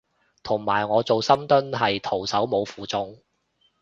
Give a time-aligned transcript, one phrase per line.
[0.41, 3.21] 同埋我做深蹲係徒手冇負重